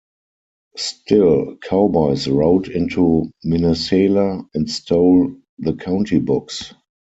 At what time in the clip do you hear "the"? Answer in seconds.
5.59-5.75